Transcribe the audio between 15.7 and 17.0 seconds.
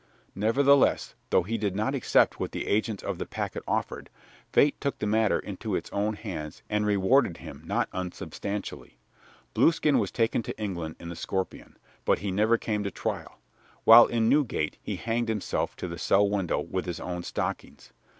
to the cell window with his